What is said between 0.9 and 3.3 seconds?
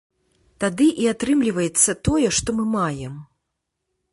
і атрымліваецца тое, што мы маем.